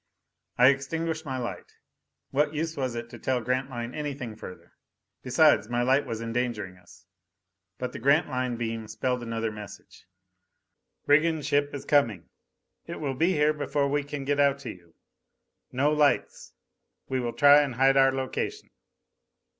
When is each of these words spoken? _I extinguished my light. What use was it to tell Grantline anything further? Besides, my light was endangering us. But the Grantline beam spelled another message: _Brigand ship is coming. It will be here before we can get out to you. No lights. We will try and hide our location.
_I 0.63 0.69
extinguished 0.69 1.27
my 1.27 1.37
light. 1.37 1.73
What 2.31 2.55
use 2.55 2.75
was 2.75 2.95
it 2.95 3.07
to 3.11 3.19
tell 3.19 3.39
Grantline 3.39 3.93
anything 3.93 4.35
further? 4.35 4.73
Besides, 5.21 5.69
my 5.69 5.83
light 5.83 6.07
was 6.07 6.21
endangering 6.21 6.75
us. 6.77 7.05
But 7.77 7.93
the 7.93 7.99
Grantline 7.99 8.57
beam 8.57 8.87
spelled 8.87 9.21
another 9.21 9.51
message: 9.51 10.07
_Brigand 11.07 11.45
ship 11.47 11.71
is 11.75 11.85
coming. 11.85 12.29
It 12.87 12.99
will 12.99 13.13
be 13.13 13.33
here 13.33 13.53
before 13.53 13.87
we 13.89 14.03
can 14.03 14.25
get 14.25 14.39
out 14.39 14.57
to 14.61 14.71
you. 14.71 14.95
No 15.71 15.91
lights. 15.91 16.55
We 17.07 17.19
will 17.19 17.31
try 17.33 17.61
and 17.61 17.75
hide 17.75 17.95
our 17.95 18.11
location. 18.11 18.71